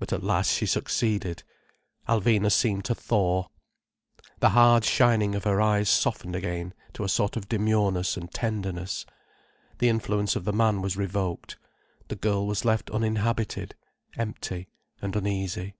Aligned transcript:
But 0.00 0.12
at 0.12 0.24
last 0.24 0.50
she 0.50 0.66
succeeded. 0.66 1.44
Alvina 2.08 2.50
seemed 2.50 2.84
to 2.86 2.96
thaw. 2.96 3.46
The 4.40 4.48
hard 4.48 4.84
shining 4.84 5.36
of 5.36 5.44
her 5.44 5.60
eyes 5.60 5.88
softened 5.88 6.34
again 6.34 6.74
to 6.94 7.04
a 7.04 7.08
sort 7.08 7.36
of 7.36 7.48
demureness 7.48 8.16
and 8.16 8.28
tenderness. 8.34 9.06
The 9.78 9.88
influence 9.88 10.34
of 10.34 10.46
the 10.46 10.52
man 10.52 10.82
was 10.82 10.96
revoked, 10.96 11.56
the 12.08 12.16
girl 12.16 12.44
was 12.44 12.64
left 12.64 12.90
uninhabited, 12.90 13.76
empty 14.16 14.66
and 15.00 15.14
uneasy. 15.14 15.76